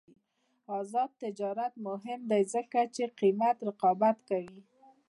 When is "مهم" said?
1.87-2.19